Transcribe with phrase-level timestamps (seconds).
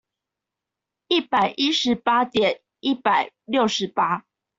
[1.09, 4.25] 一百一十八點一百六十八